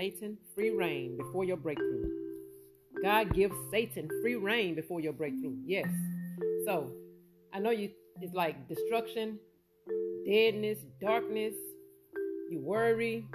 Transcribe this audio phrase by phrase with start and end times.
[0.00, 2.08] Satan free reign before your breakthrough.
[3.02, 5.54] God gives Satan free reign before your breakthrough.
[5.66, 5.90] Yes.
[6.64, 6.90] So
[7.52, 7.90] I know you
[8.22, 9.38] it's like destruction,
[10.26, 11.52] deadness, darkness,
[12.50, 13.26] you worry,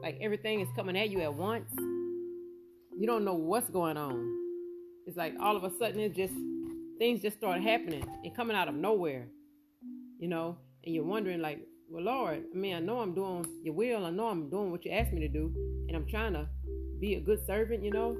[0.00, 1.70] like everything is coming at you at once.
[1.78, 4.34] You don't know what's going on.
[5.06, 6.32] It's like all of a sudden it just
[6.98, 9.28] things just start happening and coming out of nowhere.
[10.18, 10.56] You know,
[10.86, 14.10] and you're wondering like, well Lord, I mean I know I'm doing your will, I
[14.10, 15.52] know I'm doing what you asked me to do,
[15.88, 16.46] and I'm trying to
[17.00, 18.16] be a good servant, you know.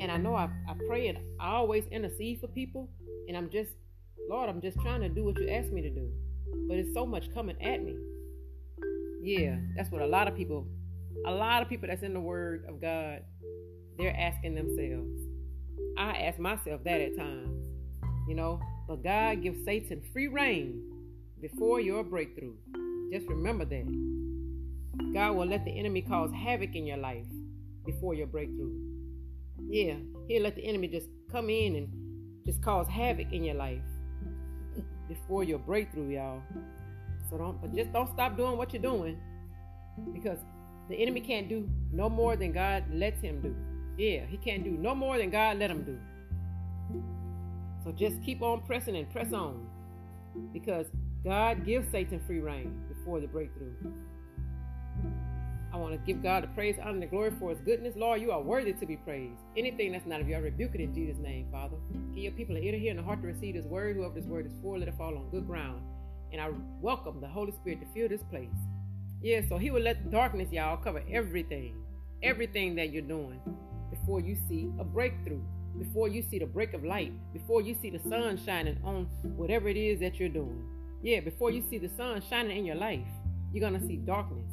[0.00, 2.88] And I know I, I pray and I always intercede for people,
[3.28, 3.70] and I'm just
[4.28, 6.10] Lord, I'm just trying to do what you asked me to do.
[6.68, 7.96] But it's so much coming at me.
[9.22, 10.66] Yeah, that's what a lot of people,
[11.26, 13.22] a lot of people that's in the Word of God,
[13.98, 15.20] they're asking themselves.
[15.96, 17.68] I ask myself that at times,
[18.28, 18.60] you know.
[18.88, 20.82] But God gives Satan free reign
[21.42, 22.54] before your breakthrough.
[23.12, 25.12] Just remember that.
[25.12, 27.26] God will let the enemy cause havoc in your life
[27.84, 28.72] before your breakthrough.
[29.68, 29.94] Yeah,
[30.28, 31.88] he'll let the enemy just come in and
[32.46, 33.80] just cause havoc in your life
[35.08, 36.40] before your breakthrough, y'all.
[37.28, 39.18] So don't, but just don't stop doing what you're doing
[40.12, 40.38] because
[40.88, 43.54] the enemy can't do no more than God lets him do.
[43.98, 45.98] Yeah, he can't do no more than God let him do.
[47.84, 49.66] So just keep on pressing and press on
[50.52, 50.86] because
[51.24, 53.72] God gives Satan free reign before the breakthrough.
[55.72, 57.94] I want to give God the praise, honor, and glory for his goodness.
[57.96, 59.38] Lord, you are worthy to be praised.
[59.56, 61.76] Anything that's not of you, I rebuke it in Jesus' name, Father.
[62.12, 63.96] Give your people an ear to hear and a heart to receive this word.
[63.96, 65.80] Whoever this word is for, let it fall on good ground.
[66.32, 66.50] And I
[66.80, 68.48] welcome the Holy Spirit to fill this place.
[69.22, 71.76] Yeah, so he will let darkness, y'all, cover everything.
[72.22, 73.40] Everything that you're doing
[73.90, 75.40] before you see a breakthrough,
[75.78, 79.04] before you see the break of light, before you see the sun shining on
[79.36, 80.62] whatever it is that you're doing.
[81.02, 83.00] Yeah, before you see the sun shining in your life,
[83.52, 84.52] you're going to see darkness.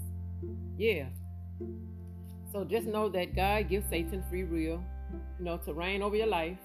[0.77, 1.05] Yeah.
[2.51, 4.83] So just know that God gives Satan free will,
[5.37, 6.57] you know, to reign over your life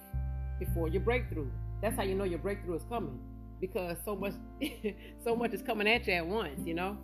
[0.59, 1.50] before your breakthrough.
[1.83, 3.19] That's how you know your breakthrough is coming.
[3.61, 4.33] Because so much
[5.25, 6.97] so much is coming at you at once, you know?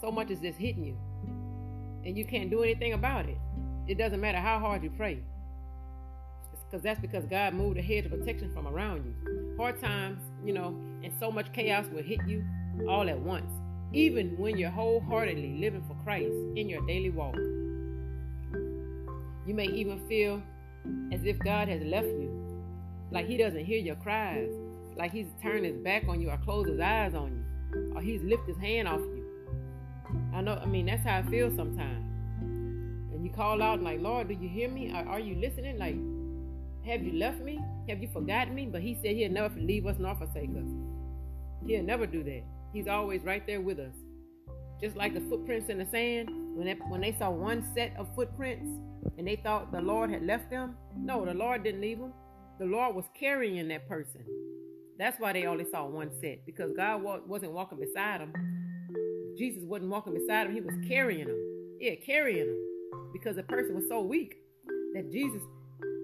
[0.00, 0.98] So much is just hitting you.
[2.04, 3.38] And you can't do anything about it.
[3.86, 5.22] It doesn't matter how hard you pray.
[6.66, 9.56] Because that's because God moved a hedge of protection from around you.
[9.56, 12.44] Hard times, you know, and so much chaos will hit you
[12.88, 13.50] all at once
[13.92, 17.36] even when you're wholeheartedly living for Christ in your daily walk.
[19.46, 20.42] You may even feel
[21.12, 22.30] as if God has left you,
[23.10, 24.50] like He doesn't hear your cries,
[24.96, 27.32] like He's turned His back on you or closed His eyes on
[27.72, 29.24] you, or He's lifted His hand off you.
[30.34, 32.04] I know, I mean, that's how I feel sometimes.
[32.42, 34.92] And you call out, like, Lord, do you hear me?
[34.92, 35.78] Are, are you listening?
[35.78, 35.96] Like,
[36.88, 37.58] have you left me?
[37.88, 38.66] Have you forgotten me?
[38.66, 40.68] But He said He'll never leave us nor forsake us.
[41.66, 42.42] He'll never do that.
[42.72, 43.94] He's always right there with us.
[44.80, 48.14] Just like the footprints in the sand, when they, when they saw one set of
[48.14, 48.68] footprints
[49.16, 52.12] and they thought the Lord had left them, no, the Lord didn't leave them.
[52.58, 54.24] The Lord was carrying that person.
[54.98, 58.32] That's why they only saw one set because God wasn't walking beside them.
[59.36, 61.76] Jesus wasn't walking beside them, He was carrying them.
[61.80, 64.36] Yeah, carrying them because the person was so weak
[64.94, 65.42] that Jesus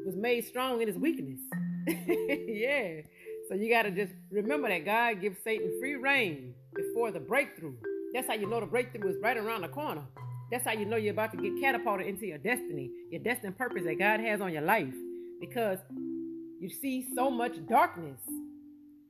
[0.05, 1.39] was made strong in his weakness.
[1.87, 3.01] yeah.
[3.49, 7.75] So you got to just remember that God gives Satan free reign before the breakthrough.
[8.13, 10.03] That's how you know the breakthrough is right around the corner.
[10.51, 13.83] That's how you know you're about to get catapulted into your destiny, your destined purpose
[13.85, 14.95] that God has on your life.
[15.41, 15.79] Because
[16.61, 18.21] you see so much darkness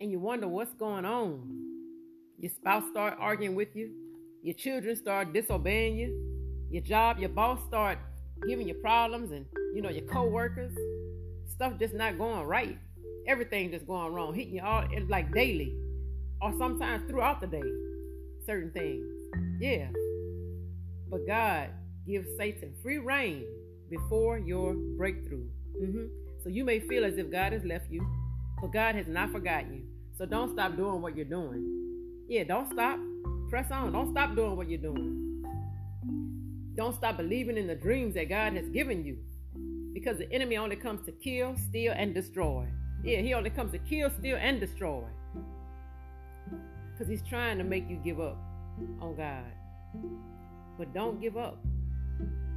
[0.00, 1.65] and you wonder what's going on.
[2.38, 3.91] Your spouse start arguing with you.
[4.43, 6.69] Your children start disobeying you.
[6.71, 7.99] Your job, your boss start
[8.47, 10.75] giving you problems and you know your co-workers.
[11.47, 12.79] Stuff just not going right
[13.27, 15.75] everything just going wrong, hitting you all like daily,
[16.41, 17.62] or sometimes throughout the day,
[18.45, 19.05] certain things.
[19.61, 19.89] Yeah.
[21.11, 21.71] But God
[22.07, 23.45] gives Satan free reign
[23.91, 25.47] before your breakthrough.
[25.81, 26.06] Mm-hmm.
[26.43, 28.06] So you may feel as if God has left you,
[28.61, 29.83] but God has not forgotten you.
[30.17, 32.25] So don't stop doing what you're doing.
[32.29, 32.99] Yeah, don't stop.
[33.49, 33.93] Press on.
[33.93, 35.43] Don't stop doing what you're doing.
[36.76, 39.17] Don't stop believing in the dreams that God has given you.
[39.94, 42.67] Because the enemy only comes to kill, steal, and destroy.
[43.05, 45.05] Yeah, he only comes to kill, steal, and destroy.
[46.93, 48.37] Because he's trying to make you give up
[49.00, 49.44] on God.
[50.76, 51.58] But don't give up.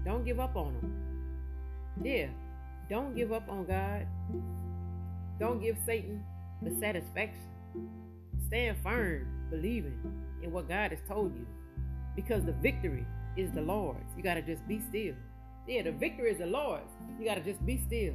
[0.04, 0.94] Don't give up on him.
[2.04, 2.28] Yeah,
[2.90, 4.08] don't give up on God.
[5.40, 6.24] Don't give Satan
[6.64, 7.44] the satisfaction.
[8.48, 10.00] Stand firm, believing
[10.42, 11.46] in what God has told you.
[12.16, 13.06] Because the victory
[13.36, 14.16] is the Lord's.
[14.16, 15.14] You got to just be still.
[15.68, 16.90] Yeah, the victory is the Lord's.
[17.20, 18.14] You got to just be still.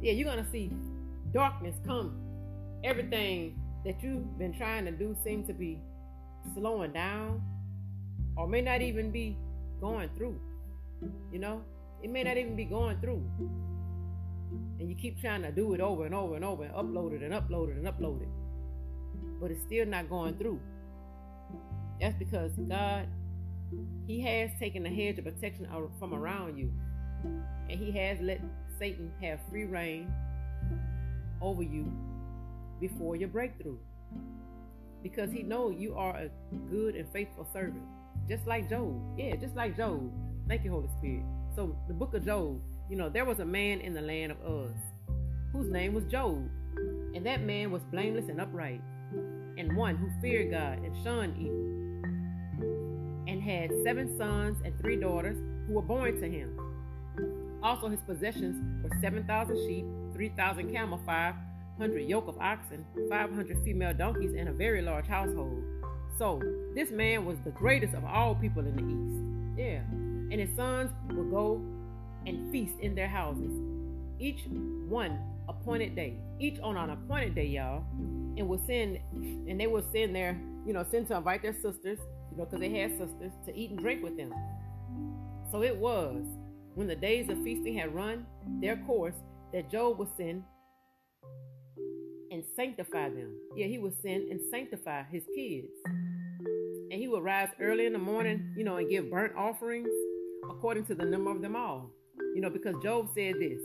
[0.00, 0.70] Yeah, you're going to see
[1.32, 2.16] darkness come,
[2.82, 5.80] everything that you've been trying to do seems to be
[6.54, 7.42] slowing down
[8.36, 9.36] or may not even be
[9.80, 10.38] going through.
[11.32, 11.62] You know,
[12.02, 13.22] it may not even be going through.
[14.78, 17.22] And you keep trying to do it over and over and over and upload it
[17.22, 18.28] and upload it and upload it.
[19.40, 20.60] But it's still not going through.
[22.00, 23.08] That's because God,
[24.06, 25.66] He has taken a hedge of protection
[25.98, 26.72] from around you.
[27.68, 28.40] And He has let
[28.78, 30.12] Satan have free reign
[31.40, 31.92] over you
[32.80, 33.78] before your breakthrough.
[35.02, 36.30] Because He knows you are a
[36.70, 37.82] good and faithful servant.
[38.28, 39.00] Just like Job.
[39.18, 40.10] Yeah, just like Job.
[40.48, 41.24] Thank you, Holy Spirit.
[41.54, 44.38] So, the book of Job, you know, there was a man in the land of
[44.46, 44.76] Uz
[45.52, 46.48] whose name was Job.
[47.14, 48.80] And that man was blameless and upright,
[49.56, 52.02] and one who feared God and shunned evil,
[53.28, 56.58] and had seven sons and three daughters who were born to him.
[57.64, 64.34] Also, his possessions were 7,000 sheep, 3,000 camel, 500 yoke of oxen, 500 female donkeys,
[64.36, 65.64] and a very large household.
[66.18, 66.42] So,
[66.74, 69.58] this man was the greatest of all people in the east.
[69.58, 69.80] Yeah.
[70.30, 71.62] And his sons would go
[72.26, 73.52] and feast in their houses,
[74.18, 74.40] each
[74.86, 75.18] one
[75.48, 77.82] appointed day, each on an appointed day, y'all,
[78.36, 81.98] and would send, and they would send their, you know, send to invite their sisters,
[82.30, 84.34] you know, because they had sisters, to eat and drink with them.
[85.50, 86.24] So it was
[86.74, 88.26] when the days of feasting had run
[88.60, 89.14] their course
[89.52, 90.42] that Job would send
[92.30, 93.38] and sanctify them.
[93.54, 95.68] Yeah, he would send and sanctify his kids.
[96.90, 99.88] And he would rise early in the morning, you know, and give burnt offerings
[100.50, 101.90] according to the number of them all.
[102.34, 103.60] You know, because Job said this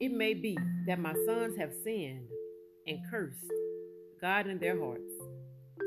[0.00, 0.56] It may be
[0.86, 2.26] that my sons have sinned
[2.86, 3.52] and cursed
[4.20, 5.12] God in their hearts.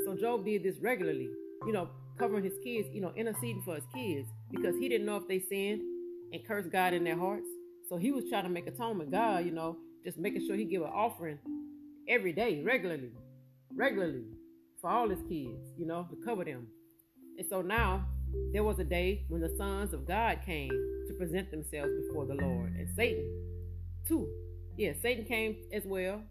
[0.06, 1.30] So Job did this regularly,
[1.66, 5.18] you know, covering his kids, you know, interceding for his kids because he didn't know
[5.18, 5.81] if they sinned
[6.32, 7.48] and curse God in their hearts.
[7.90, 9.12] So he was trying to make atonement.
[9.12, 11.40] God, you know, just making sure he give an offering
[12.08, 13.12] every day, regularly,
[13.76, 14.26] regularly
[14.82, 16.68] for all his kids, you know, to cover them.
[17.38, 18.06] And so now
[18.52, 22.36] there was a day when the sons of God came to present themselves before the
[22.36, 23.26] Lord, and Satan,
[24.06, 24.28] too.
[24.78, 26.22] Yeah, Satan came as well,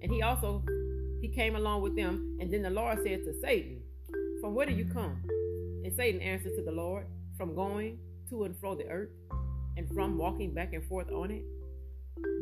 [0.00, 0.62] and he also
[1.20, 2.38] he came along with them.
[2.40, 3.82] And then the Lord said to Satan,
[4.40, 5.22] "From where do you come?"
[5.84, 7.98] And Satan answered to the Lord, "From going
[8.34, 9.10] to and fro the earth,
[9.76, 11.44] and from walking back and forth on it."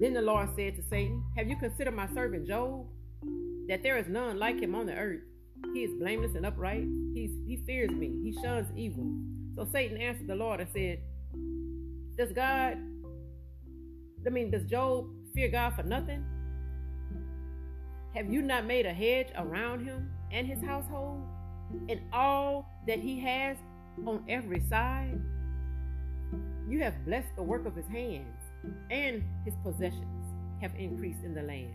[0.01, 2.87] Then the Lord said to Satan, "Have you considered my servant Job,
[3.69, 5.23] that there is none like him on the earth?"
[5.75, 6.85] He is blameless and upright.
[7.15, 8.13] He's, he fears me.
[8.23, 9.07] He shuns evil.
[9.57, 11.01] So Satan answered the Lord and said,
[12.17, 12.77] Does God,
[14.27, 16.25] I mean, does Job fear God for nothing?
[18.15, 21.23] Have you not made a hedge around him and his household
[21.89, 23.57] and all that he has
[24.07, 25.19] on every side?
[26.69, 28.39] You have blessed the work of his hands,
[28.91, 30.27] and his possessions
[30.61, 31.75] have increased in the land.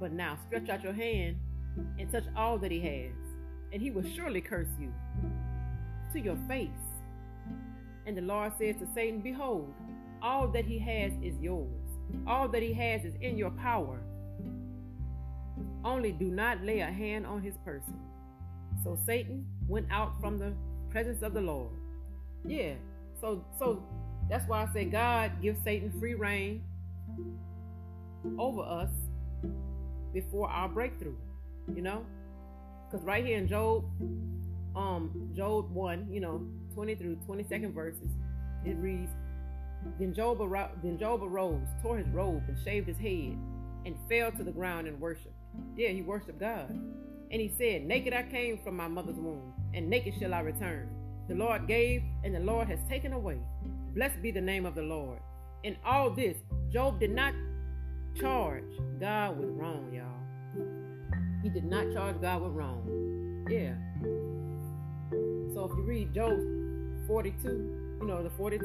[0.00, 1.36] But now stretch out your hand
[1.98, 3.12] and touch all that he has,
[3.72, 4.92] and he will surely curse you
[6.12, 6.68] to your face.
[8.06, 9.72] And the Lord said to Satan, Behold,
[10.20, 11.68] all that he has is yours,
[12.26, 14.00] all that he has is in your power.
[15.84, 17.98] Only do not lay a hand on his person.
[18.82, 20.54] So Satan went out from the
[20.90, 21.70] presence of the Lord.
[22.44, 22.74] Yeah,
[23.22, 23.82] so so
[24.28, 26.62] that's why I say God gives Satan free reign
[28.38, 28.90] over us
[30.12, 31.16] before our breakthrough
[31.74, 32.04] you know?
[32.90, 33.84] Because right here in Job,
[34.76, 38.08] um, Job 1, you know, 20 through 22nd verses,
[38.64, 39.10] it reads,
[39.98, 43.36] then Job, ar- then Job arose, tore his robe, and shaved his head,
[43.84, 45.34] and fell to the ground and worshipped.
[45.76, 46.70] Yeah, he worshiped God.
[46.70, 50.88] And he said, Naked I came from my mother's womb, and naked shall I return.
[51.28, 53.38] The Lord gave, and the Lord has taken away.
[53.94, 55.18] Blessed be the name of the Lord.
[55.62, 56.36] In all this,
[56.72, 57.34] Job did not
[58.20, 58.64] charge
[59.00, 60.22] God with wrong, y'all.
[61.42, 63.46] He did not charge God with wrong.
[63.48, 63.74] Yeah.
[65.54, 66.38] So if you read Job
[67.06, 67.48] 42,
[68.00, 68.64] you know, the 42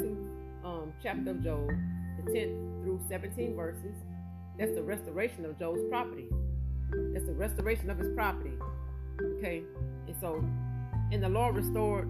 [0.63, 1.67] um, chapter of Job,
[2.23, 3.95] the 10th through 17 verses,
[4.57, 6.27] that's the restoration of Job's property.
[7.13, 8.53] That's the restoration of his property.
[9.37, 9.63] Okay.
[10.07, 10.43] And so,
[11.11, 12.07] and the Lord restored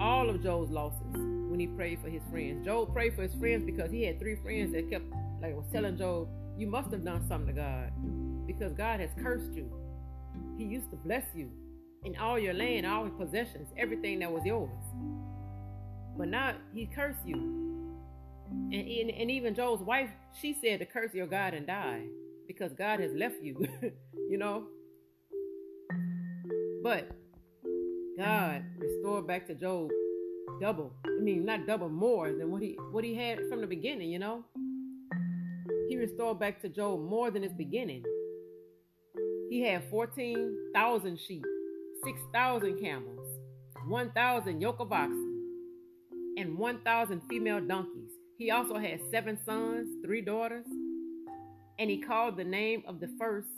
[0.00, 2.64] all of Job's losses when he prayed for his friends.
[2.64, 5.04] Job prayed for his friends because he had three friends that kept,
[5.40, 7.92] like, was telling Job, you must have done something to God
[8.46, 9.70] because God has cursed you.
[10.56, 11.50] He used to bless you
[12.04, 14.70] in all your land, all your possessions, everything that was yours.
[16.16, 17.36] But now he cursed you.
[18.50, 20.10] And, and, and even Job's wife,
[20.40, 22.02] she said to curse your God and die
[22.46, 23.66] because God has left you,
[24.28, 24.64] you know.
[26.82, 27.10] But
[28.18, 29.90] God restored back to Job
[30.60, 30.92] double.
[31.04, 34.18] I mean, not double more than what he what he had from the beginning, you
[34.18, 34.44] know.
[35.88, 38.04] He restored back to Job more than his beginning.
[39.50, 41.44] He had 14,000 sheep,
[42.04, 43.38] 6,000 camels,
[43.86, 45.44] 1,000 yoke of oxen,
[46.36, 48.10] and 1,000 female donkeys.
[48.38, 50.66] He also had seven sons, three daughters,
[51.78, 53.48] and he called the name of the first.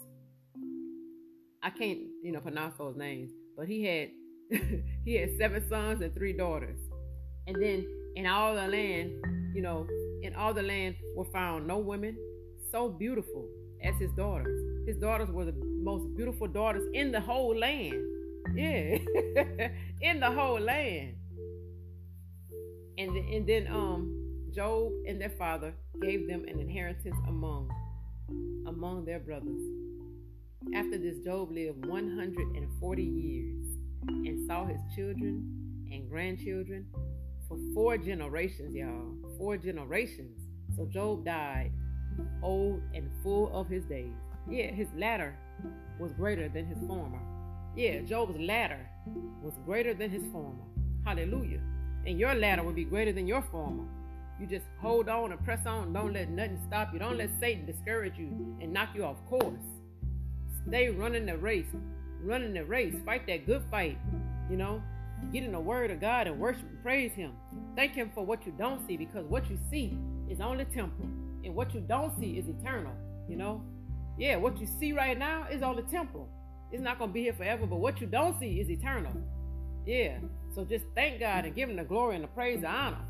[1.63, 4.09] I can't, you know, pronounce those names, but he had
[5.05, 6.79] he had seven sons and three daughters.
[7.47, 7.85] And then
[8.15, 9.11] in all the land,
[9.53, 9.87] you know,
[10.21, 12.17] in all the land were found no women
[12.71, 13.47] so beautiful
[13.83, 14.87] as his daughters.
[14.87, 17.95] His daughters were the most beautiful daughters in the whole land.
[18.55, 18.97] Yeah,
[20.01, 21.15] in the whole land.
[22.97, 24.23] And, and then um
[24.53, 27.69] Job and their father gave them an inheritance among
[28.65, 29.61] among their brothers.
[30.73, 33.76] After this, Job lived 140 years
[34.07, 36.85] and saw his children and grandchildren
[37.47, 39.15] for four generations, y'all.
[39.37, 40.39] Four generations.
[40.75, 41.71] So Job died
[42.41, 44.13] old and full of his days.
[44.49, 45.35] Yeah, his latter
[45.99, 47.19] was greater than his former.
[47.75, 48.89] Yeah, Job's latter
[49.41, 50.63] was greater than his former.
[51.05, 51.61] Hallelujah.
[52.05, 53.83] And your latter will be greater than your former.
[54.39, 55.93] You just hold on and press on.
[55.93, 56.99] Don't let nothing stop you.
[56.99, 59.61] Don't let Satan discourage you and knock you off course.
[60.67, 61.65] Stay running the race.
[62.23, 62.95] Running the race.
[63.05, 63.97] Fight that good fight.
[64.49, 64.81] You know,
[65.31, 67.33] get in the word of God and worship and praise Him.
[67.75, 69.97] Thank Him for what you don't see because what you see
[70.29, 71.09] is only temporal
[71.43, 72.93] and what you don't see is eternal.
[73.27, 73.61] You know,
[74.17, 76.29] yeah, what you see right now is only temporal.
[76.71, 79.13] It's not going to be here forever, but what you don't see is eternal.
[79.85, 80.17] Yeah,
[80.53, 83.05] so just thank God and give Him the glory and the praise and honor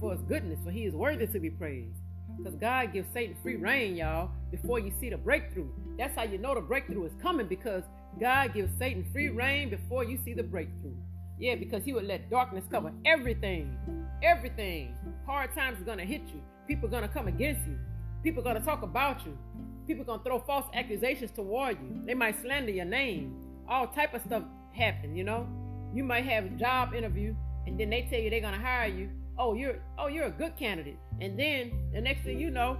[0.00, 1.98] for His goodness, for He is worthy to be praised.
[2.36, 5.68] Because God gives Satan free reign, y'all, before you see the breakthrough.
[5.98, 7.82] That's how you know the breakthrough is coming because
[8.20, 10.96] God gives Satan free reign before you see the breakthrough.
[11.38, 13.76] Yeah, because he would let darkness cover everything.
[14.22, 14.94] Everything.
[15.24, 16.42] Hard times are going to hit you.
[16.66, 17.78] People are going to come against you.
[18.22, 19.38] People are going to talk about you.
[19.86, 22.02] People are going to throw false accusations toward you.
[22.04, 23.36] They might slander your name.
[23.68, 25.46] All type of stuff happen, you know?
[25.94, 27.34] You might have a job interview
[27.66, 29.10] and then they tell you they're going to hire you.
[29.38, 30.98] Oh, you're oh, you're a good candidate.
[31.20, 32.78] And then the next thing you know,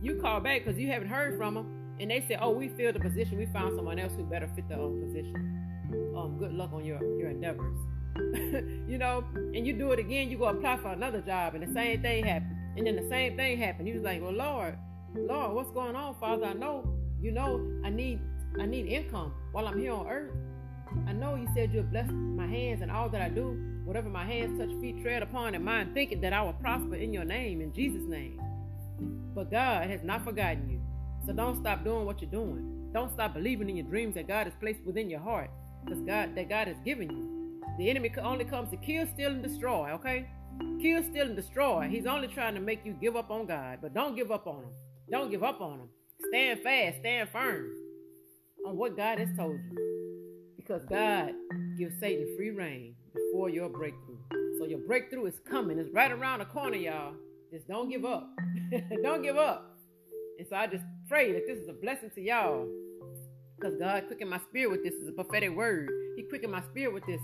[0.00, 2.94] you call back because you haven't heard from them and they said, "Oh, we filled
[2.94, 3.38] the position.
[3.38, 6.14] We found someone else who better fit the um, position.
[6.16, 7.78] Um, good luck on your your endeavors."
[8.88, 11.72] you know, and you do it again, you go apply for another job, and the
[11.74, 12.56] same thing happened.
[12.76, 13.88] And then the same thing happened.
[13.88, 14.78] He was like, Well, Lord,
[15.14, 16.46] Lord, what's going on, Father?
[16.46, 16.88] I know,
[17.20, 18.20] you know, I need
[18.60, 20.32] I need income while I'm here on earth.
[21.06, 24.24] I know you said you'll bless my hands and all that I do, whatever my
[24.24, 27.60] hands touch, feet tread upon, and mind thinking that I will prosper in your name,
[27.60, 28.40] in Jesus' name.
[29.34, 30.80] But God has not forgotten you.
[31.26, 32.90] So don't stop doing what you're doing.
[32.92, 35.50] Don't stop believing in your dreams that God has placed within your heart.
[35.84, 37.62] Because God that God has given you.
[37.78, 40.28] The enemy only comes to kill, steal, and destroy, okay?
[40.80, 41.88] Kill, steal, and destroy.
[41.90, 44.62] He's only trying to make you give up on God, but don't give up on
[44.62, 44.70] him.
[45.10, 45.88] Don't give up on him.
[46.28, 47.70] Stand fast, stand firm
[48.66, 50.52] on what God has told you.
[50.56, 51.32] Because God
[51.76, 54.18] gives Satan free reign before your breakthrough.
[54.58, 55.78] So your breakthrough is coming.
[55.78, 57.14] It's right around the corner, y'all.
[57.52, 58.28] Just don't give up.
[59.02, 59.76] don't give up.
[60.38, 62.66] And so I just pray that this is a blessing to y'all.
[63.56, 64.94] Because God quickened my spirit with this.
[64.94, 65.88] Is a prophetic word.
[66.16, 67.20] He quickened my spirit with this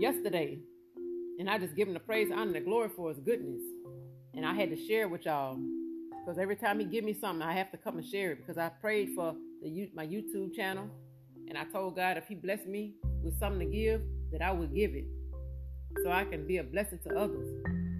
[0.00, 0.58] yesterday.
[1.38, 3.60] And I just give him the praise, honor, and the glory for his goodness.
[4.34, 5.58] And I had to share with y'all.
[6.20, 8.38] Because every time he give me something, I have to come and share it.
[8.38, 10.88] Because I prayed for the my YouTube channel.
[11.48, 14.00] And I told God if he blessed me with something to give,
[14.32, 15.04] that I would give it.
[16.02, 17.48] So I can be a blessing to others.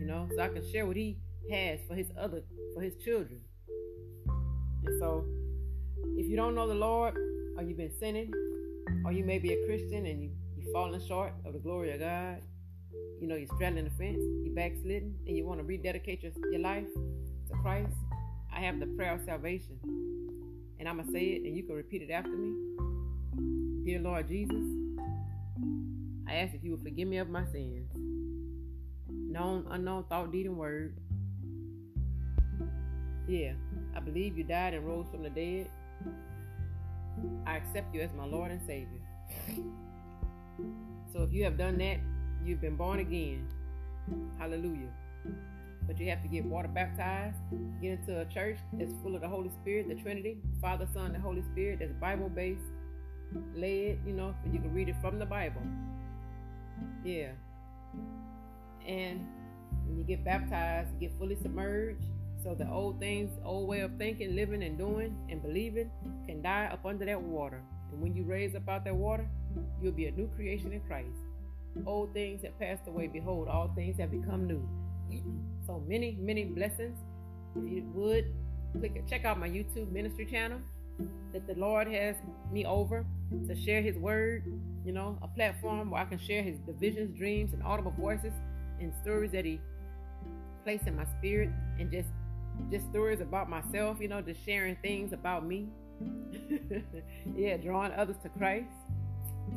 [0.00, 1.18] You know, so I can share what he
[1.50, 2.42] has for his other
[2.74, 3.40] for his children.
[4.86, 5.24] And so
[6.16, 7.16] if you don't know the Lord,
[7.56, 8.32] or you've been sinning,
[9.04, 10.30] or you may be a Christian and you
[10.72, 12.40] falling short of the glory of God,
[13.20, 16.60] you know, you're straddling the fence, you're backsliding, and you want to rededicate your, your
[16.60, 16.86] life
[17.48, 17.94] to Christ,
[18.52, 19.78] I have the prayer of salvation.
[20.78, 22.52] And I'm going to say it, and you can repeat it after me.
[23.84, 24.64] Dear Lord Jesus,
[26.28, 27.88] I ask if you would forgive me of my sins,
[29.08, 30.96] known, unknown, thought, deed, and word.
[33.28, 33.52] Yeah,
[33.96, 35.68] I believe you died and rose from the dead.
[37.46, 39.00] I accept you as my Lord and Savior.
[41.12, 41.98] So if you have done that,
[42.44, 43.46] you've been born again.
[44.38, 44.90] Hallelujah.
[45.86, 47.36] But you have to get water baptized,
[47.80, 51.18] get into a church that's full of the Holy Spirit, the Trinity, Father, Son, the
[51.18, 52.62] Holy Spirit, that's Bible based,
[53.54, 55.62] led, you know, and you can read it from the Bible.
[57.04, 57.32] Yeah.
[58.86, 59.26] And
[59.86, 62.06] when you get baptized, you get fully submerged.
[62.44, 65.90] So the old things, old way of thinking, living, and doing and believing
[66.26, 67.62] can die up under that water.
[67.90, 69.26] And when you raise up out that water,
[69.82, 71.16] you'll be a new creation in Christ.
[71.86, 73.06] Old things have passed away.
[73.06, 74.62] Behold, all things have become new.
[75.66, 76.98] So many, many blessings.
[77.56, 78.26] If you would,
[78.78, 80.58] click check out my YouTube ministry channel
[81.32, 82.16] that the Lord has
[82.52, 83.06] me over
[83.48, 84.44] to share His word.
[84.84, 88.34] You know, a platform where I can share His visions, dreams, and audible voices
[88.78, 89.60] and stories that He
[90.62, 92.08] placed in my spirit, and just
[92.70, 93.98] just stories about myself.
[94.00, 95.68] You know, just sharing things about me.
[97.36, 98.70] yeah, drawing others to Christ.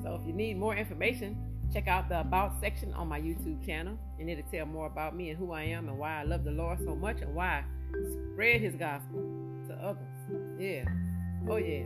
[0.04, 1.38] So if you need more information,
[1.74, 5.30] check out the About section on my YouTube channel, and it'll tell more about me
[5.30, 8.34] and who I am and why I love the Lord so much and why I
[8.34, 9.22] spread His gospel
[9.68, 10.08] to others.
[10.60, 10.86] Yeah.
[11.50, 11.84] Oh, yeah.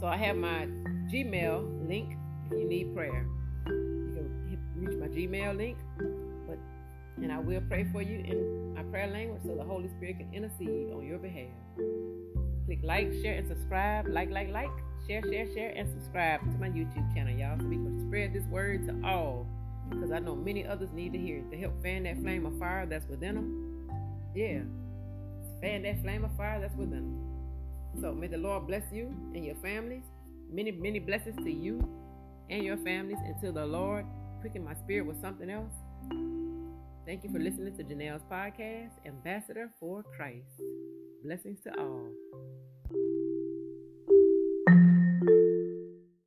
[0.00, 0.66] So I have my
[1.12, 2.16] Gmail link
[2.50, 3.26] if you need prayer.
[3.66, 5.78] You can reach my Gmail link,
[7.22, 10.32] and I will pray for you in my prayer language so the Holy Spirit can
[10.32, 11.50] intercede on your behalf.
[12.66, 14.06] Click like, share, and subscribe.
[14.08, 14.70] Like, like, like
[15.06, 18.44] share, share, share, and subscribe to my YouTube channel, y'all, so we can spread this
[18.44, 19.46] word to all.
[19.90, 22.58] Because I know many others need to hear it to help fan that flame of
[22.58, 23.88] fire that's within them.
[24.34, 24.60] Yeah,
[25.60, 28.00] fan that flame of fire that's within them.
[28.00, 30.04] So may the Lord bless you and your families.
[30.50, 31.86] Many, many blessings to you
[32.48, 34.06] and your families until the Lord
[34.40, 35.72] quicken my spirit with something else.
[37.04, 40.62] Thank you for listening to Janelle's podcast, Ambassador for Christ.
[41.24, 42.08] Blessings to all.